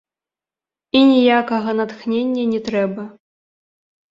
І 0.99 1.01
ніякага 1.11 1.75
натхнення 1.81 2.43
не 2.55 2.59
трэба. 2.71 3.03